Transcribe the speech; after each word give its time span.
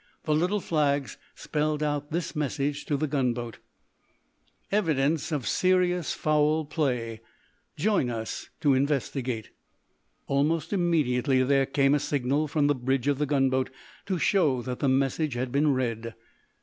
The 0.23 0.33
little 0.33 0.59
flags 0.61 1.17
spelled 1.35 1.83
out 1.83 2.09
this 2.09 2.35
message 2.35 2.85
to 2.85 2.97
the 2.97 3.05
gunboat: 3.05 3.59
"Evidence 4.71 5.31
of 5.31 5.47
serious 5.47 6.11
foul 6.11 6.65
play. 6.65 7.21
Join 7.77 8.09
us 8.09 8.49
to 8.61 8.73
investigate." 8.73 9.51
Almost 10.25 10.73
immediately 10.73 11.43
there 11.43 11.67
came 11.67 11.93
a 11.93 11.99
signal 11.99 12.47
from 12.47 12.65
the 12.65 12.73
bridge 12.73 13.07
of 13.07 13.19
the 13.19 13.27
gunboat, 13.27 13.69
to 14.07 14.17
show 14.17 14.63
that 14.63 14.79
the 14.79 14.89
message 14.89 15.35
had 15.35 15.51
been 15.51 15.71
read. 15.71 16.15